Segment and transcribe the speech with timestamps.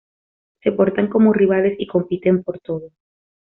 [0.63, 2.89] Se portan como rivales y compiten por todo.